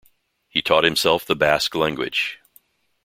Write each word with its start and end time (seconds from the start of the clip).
He 0.49 0.63
taught 0.63 0.83
himself 0.83 1.25
the 1.27 1.35
Basque 1.35 1.75
language. 1.75 2.39